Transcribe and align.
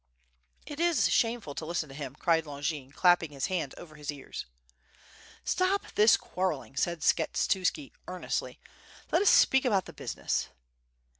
"It 0.65 0.79
is 0.79 1.11
shameful 1.11 1.53
to 1.53 1.63
listen 1.63 1.87
to 1.89 1.93
him," 1.93 2.15
cried 2.15 2.47
Longin, 2.47 2.91
clapping 2.91 3.29
his 3.31 3.45
hands 3.53 3.75
over 3.77 3.93
his 3.93 4.11
ears. 4.11 4.47
"Stop 5.45 5.91
this 5.93 6.17
quarreling," 6.17 6.75
said 6.75 7.01
Skshetuski, 7.01 7.91
earnestly. 8.07 8.59
"Let 9.11 9.21
us 9.21 9.29
speak 9.29 9.63
about 9.63 9.85
the 9.85 9.93
business." 9.93 10.47